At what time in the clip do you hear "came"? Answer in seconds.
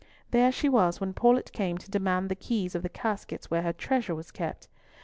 1.51-1.77